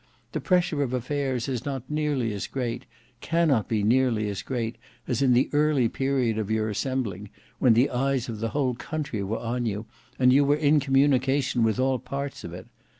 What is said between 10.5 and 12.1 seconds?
in communication with all